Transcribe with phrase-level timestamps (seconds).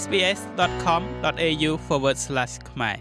[0.00, 1.70] sbs.com.au/
[2.70, 2.98] ខ្មែរ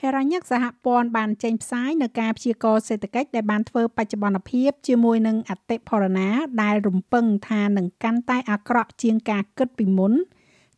[0.00, 6.28] ហេរ៉ាញឹកសហព័ន្ធបានចេញផ្សាយនៅការព្យាករណ៍សេដ្ឋកិច្ចដែលបានធ្វើបច្ចុប្បន្នភាពជាមួយនឹងអតិផរណា
[6.62, 10.12] ដែលរំពឹងថានឹងកាន់តែអាក្រក់ជាងការគិតពីមុន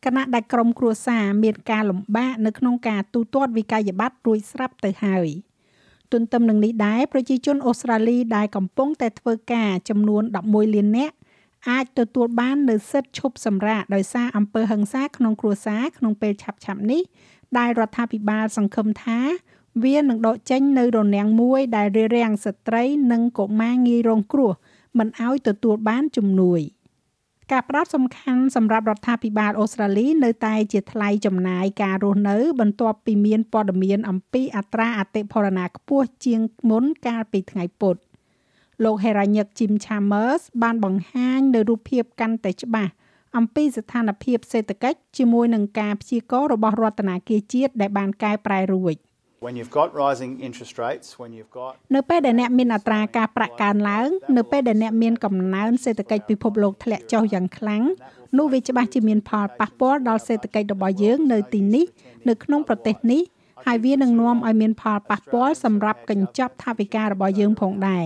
[0.05, 5.27] គណៈដែលក្រុមគ្រួសារមានការលំបាកនៅក្នុងការទូទាត់វិក័យប័ត្ររួចស្រាប់ទៅហើយ
[6.13, 11.15] ទន្ទឹមនឹងនេះដែរប្រជាជនអូស្ត្រាលីដែលកំពុងតែធ្វើការចំនួន11លាននាក់
[11.69, 17.01] អាចទទួលបាននូវសិទ្ធិឈប់សម្រាកដោយសារអំពើហិង្សាក្នុងគ្រួសារក្នុងពេលឆាប់ៗនេះ
[17.57, 19.19] ដែលរដ្ឋាភិបាលសង្ឃឹមថា
[19.83, 24.51] វានឹងដកចេញនៅរនាំងមួយដែលរារាំងស្ត្រីនិងកុមារងាយរងគ្រោះ
[24.97, 26.61] មិនឲ្យទទួលបានជំនួយ។
[27.51, 37.95] ការផ្ដោតសំខាន់សម្រាប់រដ្ឋាភិបាលអូស្ត្រាលីនៅតែជាថ្លៃចំណាយការរស់នៅបន្ទាប់ពីមានព័ត៌មានអំពីអត្រាអតិផរណាខ្ពស់ជាងមុនកាលពីថ្ងៃពុធ
[38.83, 42.91] លោក Heranyck Jim Chambers បានបង្ហាញនៅរូបភាពកាន់តែច្បាស់
[43.37, 48.95] អំពីស្ថានភាពសេដ្ឋកិច្ចជាមួយនឹងការព្យាករណ៍របស់រដ្ឋាភិបាលជាតិដែលបានកែប្រែរួច
[49.45, 57.83] when you've got rising interest rates when you've got នៅពេលដែលអ្នកមានអត្រាការប្រាក់កើនឡើង នៅពេលដែលអ្នកមានកំណើនសេដ្ឋកិច្ចពិភពលោកធ្លាក់ចុះយ៉ាងខ្លាំង
[58.37, 61.85] នោះវាច្បាស់ជាមានផលប៉ះពាល់ដល់សេដ្ឋកិច្ចរបស់យើងនៅទីនេះ
[62.29, 63.21] នៅក្នុងប្រទេសនេះ
[63.65, 68.05] ហើយវានឹងនាំឲ្យមានផលប៉ះពាល់សម្រាប់កញ្ចប់ថវិការបស់យើងផងដែរ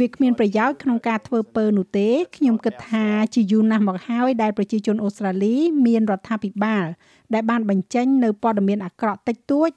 [0.00, 5.54] វាគ្មានប្រយោជន៍ក្នុងការធ្វើពើនោះទេខ្ញុំគិតថាជាយូរណាស់មកហើយដែលប្រជាជនអូស្ត្រាលី
[5.86, 6.86] មានរដ្ឋាភិបាល
[7.34, 9.70] ដែលបានបញ្ចេញនៅព័ត៌មានអាក្រក់តិចតួច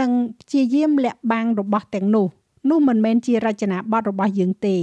[0.00, 2.26] និងព្យាយាមលាក់បាំងរបស់ទាំងនោះ
[2.70, 4.76] នោះមិនមែនជារចនាប័ទ្មរបស់យើងទេ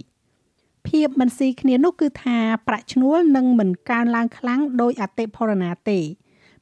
[0.90, 2.38] ភាពមិនស៊ីគ្នានោះគឺថា
[2.68, 6.00] ប្រាក់ឈ្នួលនឹងមិនកើនឡើងខ្លាំងដោយអតិផរណាទេ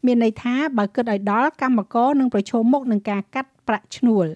[0.06, 4.28] មានន័យថាបើគិតឲ្យដល់កម្មករនឹងប្រឈមមុខនឹងការកាត់ប្រាក់ឈ្នួល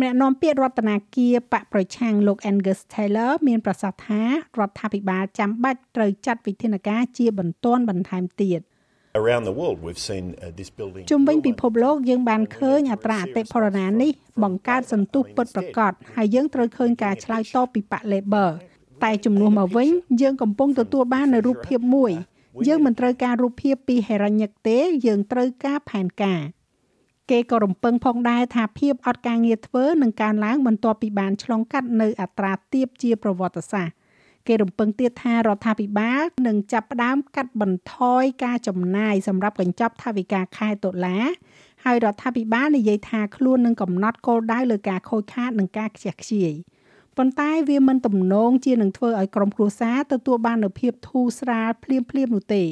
[0.00, 0.96] អ្នកនាំពាក្យរដ្ឋាភិបា
[1.32, 4.22] លបកប្រឆាំងលោក Angus Taylor មានប្រសាសន៍ថា
[4.60, 8.60] រដ្ឋាភិបាលចាំបាច់ត្រូវចាត់វិធានការជាបន្ទាន់បន្ថែមទៀត
[9.20, 14.12] Around the world we've seen uh, this building ជុំវិញពិភពលោកយើងបានឃើញអត្រាអតិផរណានេះ
[14.42, 18.50] បង្កើតសន្ទុះពិតប្រាកដហើយយើងត្រូវឃើញការឆ្លើយតបពីបក Labor
[19.04, 19.88] តែជំនួសមកវិញ
[20.20, 22.12] យើងកំពុងទទួលបាននូវរូបភាពមួយ
[22.68, 26.42] យើងមិនត្រូវការរូបភាពពីហេរ៉ាញឹកទេ យើងត្រូវការផែនការ
[27.30, 33.94] គេក៏រំពឹងផងដែរថាភាពអត់ការងារធ្វើនឹងកើនឡើងបន្ទាប់ពីបានឆ្លងកាត់នៅអត្រាទាបជាប្រវត្តិសាស្ត្រ
[34.46, 41.18] គេរំពឹងទៀតថារដ្ឋាភិបាលនឹងចាប់ផ្ដើមកាត់បន្ថយការចំណាយសម្រាប់កញ្ចប់ថវិកាខែតុលា
[41.84, 46.52] ហើយរដ្ឋាភិបាលនិយាយថាខ្លួននឹងកំណត់គោលដៅលើការខូចខាតនិងការខ្ជះខ្ជាយ។
[47.18, 52.64] ប៉ុន្តែវាមិនទំនងជានឹងធ្វើឲ្យក្រុមគ្រួសារទទួលបាននូវភាពធូរស្រាលភ្លាមភ្លាមនោះទេ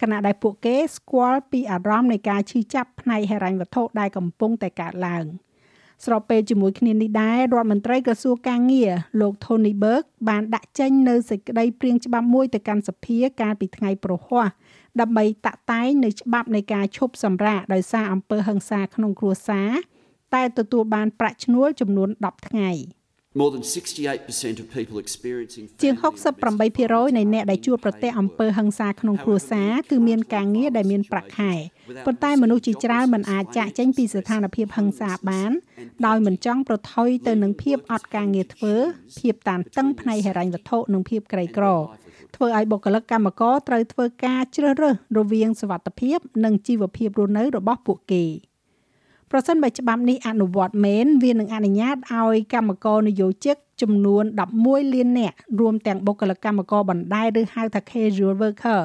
[0.00, 5.24] ខណៈដែលពួកគេស្គាល់ពីអារម្មណ៍នៃការឈឺចាប់ផ្នែកហិរញ្ញវត្ថុដែលកំពុងតែកើតឡើង
[6.04, 14.48] ស្របពេលជាមួយគ្នានេះដែររដ្ឋមន្ត្រីក្រសួងកាងារលោក Tony Berg បានដាក់ចេញនូវសេចក្តីព្រាងច្បាប់មួយទៅកាន់សភាកាលពីថ្ងៃប្រហ័ស
[15.00, 19.70] ដើម្បីតាក់តែងនៅច្បាប់នៃការឈប់សម្រាកដោយសារអំពើហិង្សាក្នុងគ្រួសារ
[20.34, 22.72] តែទទួលបានប្រាក់ឈ្នួលចំនួន10ថ្ងៃ។
[23.40, 25.94] More than 68% of people experiencing ជាង
[26.56, 31.52] 68%នៃអ្នកដែលជួបប្រទះអំពើហិង្សាក្នុងគ្រួសារគឺមានការងារដែលមានប្រាក់ខែ
[32.06, 35.50] ប៉ុន្តែមនុស្សជាច្រើនមិនអាចចាក់ចេញពីស្ថានភាពហិង្សាបាន
[36.06, 38.74] ដោយមិនចង់ប្រថុយទៅនឹងភាពអត់ការងារធ្វើ
[39.20, 41.66] ភាពតានតឹងផ្នែកហិរញ្ញវត្ថុនិងភាពក្រីក្រ
[42.36, 48.24] ធ្វើឲ្យបុគ្គលិកកម្មករត្រូវធ្វើការជ្រើសរើសរវាងសុវត្ថិភាព និងជីវភាពរស់នៅរបស់ពួកគេ។
[49.32, 54.24] ប្រសិនបើច្បាប់នេះអនុវត្តមែនវានឹងអនុញ្ញាតឲ្យកម្មករនិយោជិកចំនួន
[54.58, 58.80] 11លាននាក់រួមទាំងបុគ្គលិកកម្មករបណ្តែតឬហៅថា casual worker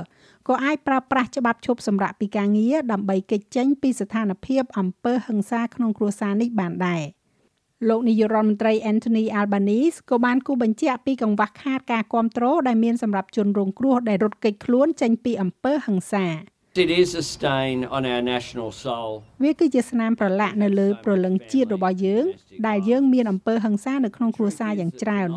[0.47, 7.03] ក៏អាចប្រើប្រាស់ច្បាប់ឈប់សម្រាកពីការងារដើម្បីគេចចេញពីស្ថានភាពអំពើហិង្សាក្នុងគ្រួសារនេះបានដែរ
[7.89, 16.25] លោកនាយករដ្ឋមន្ត្រី Anthony Albanese ក៏បានគូបញ្ជាក់ពីកង្វះខាតការគ្រប់គ្រងដែលមានសម្រាប់ជនរងគ្រោះដែលរត់គេចខ្លួនចេញពីអំពើហិង្សា។
[16.75, 19.11] It is a stain on our national soul.
[19.43, 22.25] វាគឺជាស្នាមប្រឡាក់នៅលើព្រលឹងជាតិរបស់យើង
[22.67, 25.29] ដែលយើងមានអំពើហិង្សានៅក្នុងគ្រួសារយ៉ាងច្រើន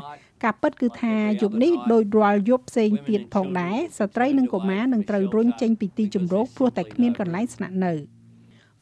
[0.45, 7.93] ការពិតគឺថាយប់នេះដោយរាល់យប់ផ្សេងទៀតផងដែរស្ត្រីនិងកុមារនឹងត្រូវរុញចេញពីទីជម្រកព្រោះតែគ្មានកន្លែងស្នាក់នៅ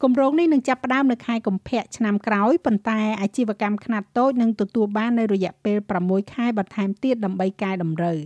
[0.03, 8.19] គម្រោងនេះនឹងចាប់ផ្ដើមនៅខែកុម្ភៈឆ្នាំក្រោយប៉ុន្តែអាជីវកម្មខ្នាតតូចនឹងទទួលបាននៅរយៈពេល6ខែបន្ថែមទៀតដើម្បីកែតម្រូវ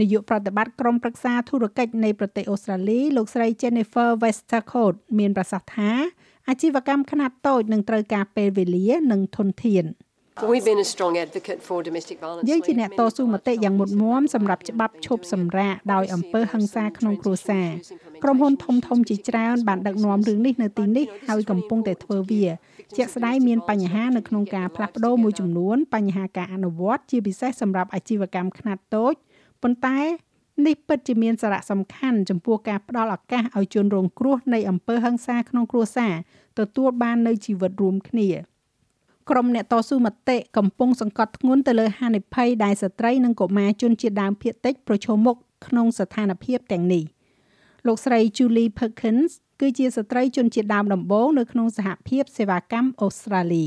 [0.00, 5.90] នាយកប្រតិបត្តិក្រុមប្រឹក្សាធុរកិច្ចនៃប្រទេសអូស្ត្រាលីលោកស្រី Jennifer Westercote មានប្រសាសន៍ថា
[6.48, 9.86] អាជីវកម្មខ្នាតតូចនឹងត្រូវការពេលវេលានិងធនធាន។
[10.46, 12.46] We've been a strong advocate for domestic violence.
[12.50, 17.68] យើងជាអ្នកតស៊ូមតិយ៉ាងមុតមមសម្រាប់ច្បាប់ឈប់សម្រាកដោយអំពើហិង្សាក្នុងគ្រួសារ
[18.24, 22.44] ក្រុមហ៊ុនធំធំជាច្រើនបានដឹកនាំរឿងនេះនៅទីនេះហើយកំពុងតែធ្វើវា
[22.96, 29.14] ជាក់ស្ដែងមានបញ្ហានៅក្នុងការផ្លាស់ប្ដូរមួយចំនួនបញ្ហាការអនុវត្តជាពិសេសសម្រាប់អាជីវកម្មខ្នាតតូច
[29.62, 29.98] ប៉ុន្តែ
[30.66, 36.14] នេះពិតជាមានសារៈសំខាន់ចំពោះការផ្ដល់ឱកាសឲ្យជនរងគ្រោះនៃអំពើហិង្សាក្នុងគ្រួសារ
[36.58, 38.30] ទទួលបាននូវជីវិតរួមគ្នា។
[39.30, 47.04] ក្រុមអ្នកតស៊ូមតិកំពុងសង្កត់ធ្ងន់ទៅលើហានិភ័យដែលស្ត្រីនិងកុមារជនជាតិដើមភាគតិចប្រឈមមុខក្នុងស្ថានភាពទាំងនេះ
[47.86, 53.66] លោកស្រី Julie Perkins គឺជាស្ត្រីជនជាតិដើមដំបូងនៅក្នុងសហភាពសេវាកម្មអូស្ត្រាលី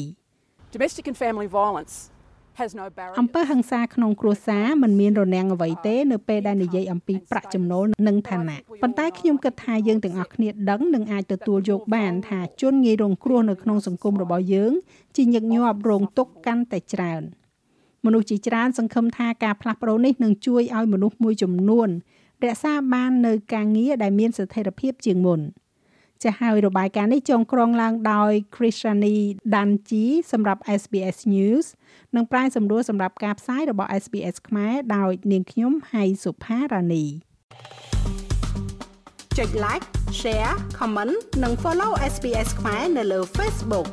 [0.73, 1.93] Domestic and family violence
[3.19, 14.71] អំពើហិង្សាក្នុងគ្រួសារមិនមានរនាំងអ្វីទេនៅពេលដែលនិយាយអំពីប្រាក់ចំណូលនិងឋានៈប៉ុន្តែខ្ញុំគិតថាយើងទាំងអស់គ្នាដឹងនិងអាចទទួលយកបានថាជនងាយរងគ្រោះនៅក្នុងសង្គមរបស់យើង
[15.15, 17.21] ជាញឹកញាប់រងទុក្ខកាន់តែច្រើន
[18.05, 21.89] មនុស្សជាច្រើនសង្ឃឹមថាការផ្លាស់ប្ដូរនេះនឹងជួយឲ្យមនុស្សមួយចំនួន
[22.43, 25.39] រក្សាបាននៅការងារដែលមានស្ថិរភាពជាងមុន។
[26.23, 29.17] ចាស់ហើយរបាយការណ៍នេះចងក្រងឡើងដោយ Krishani
[29.53, 31.65] Danji សម្រាប់ SBS News
[32.15, 37.05] និងប្រាយសម្រួលសម្រាប់ការផ្សាយរបស់ SBS ខ្មែរដោយនាងខ្ញុំហៃសុផារ៉ានី
[39.37, 39.85] ចុច like
[40.21, 43.87] share comment និង follow SBS ខ្មែរនៅលើ Facebook